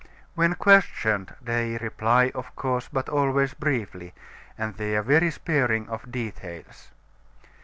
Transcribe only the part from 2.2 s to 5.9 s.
of course, but always briefly; and they are very sparing